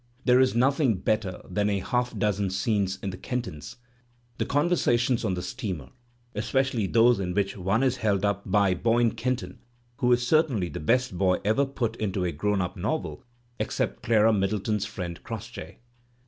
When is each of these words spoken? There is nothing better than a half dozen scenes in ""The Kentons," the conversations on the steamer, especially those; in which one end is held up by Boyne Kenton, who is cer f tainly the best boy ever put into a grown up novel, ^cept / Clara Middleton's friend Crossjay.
There 0.25 0.39
is 0.39 0.55
nothing 0.55 0.97
better 0.97 1.43
than 1.47 1.69
a 1.69 1.77
half 1.77 2.17
dozen 2.17 2.49
scenes 2.49 2.97
in 3.03 3.11
""The 3.11 3.17
Kentons," 3.19 3.75
the 4.39 4.47
conversations 4.47 5.23
on 5.23 5.35
the 5.35 5.43
steamer, 5.43 5.89
especially 6.33 6.87
those; 6.87 7.19
in 7.19 7.35
which 7.35 7.55
one 7.55 7.83
end 7.83 7.87
is 7.87 7.97
held 7.97 8.25
up 8.25 8.41
by 8.43 8.73
Boyne 8.73 9.11
Kenton, 9.11 9.59
who 9.97 10.11
is 10.11 10.25
cer 10.27 10.39
f 10.39 10.47
tainly 10.47 10.73
the 10.73 10.79
best 10.79 11.15
boy 11.19 11.37
ever 11.45 11.67
put 11.67 11.95
into 11.97 12.23
a 12.23 12.31
grown 12.31 12.61
up 12.61 12.75
novel, 12.75 13.23
^cept 13.59 14.01
/ 14.01 14.01
Clara 14.01 14.33
Middleton's 14.33 14.85
friend 14.87 15.23
Crossjay. 15.23 15.75